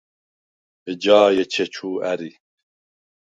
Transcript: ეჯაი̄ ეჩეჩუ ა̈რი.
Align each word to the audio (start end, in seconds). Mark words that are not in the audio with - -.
ეჯაი̄ 0.91 1.35
ეჩეჩუ 1.43 1.89
ა̈რი. 2.11 2.29